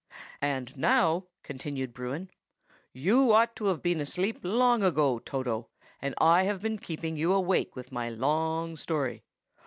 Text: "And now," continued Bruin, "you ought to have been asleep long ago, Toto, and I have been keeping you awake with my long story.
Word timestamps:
"And 0.41 0.75
now," 0.75 1.25
continued 1.43 1.93
Bruin, 1.93 2.31
"you 2.91 3.31
ought 3.33 3.55
to 3.57 3.65
have 3.65 3.83
been 3.83 4.01
asleep 4.01 4.39
long 4.41 4.81
ago, 4.81 5.19
Toto, 5.19 5.67
and 6.01 6.15
I 6.17 6.41
have 6.45 6.59
been 6.59 6.79
keeping 6.79 7.17
you 7.17 7.31
awake 7.33 7.75
with 7.75 7.91
my 7.91 8.09
long 8.09 8.77
story. 8.77 9.21